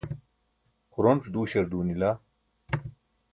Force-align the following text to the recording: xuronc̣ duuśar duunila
xuronc̣ 0.91 1.23
duuśar 1.33 1.65
duunila 1.71 2.11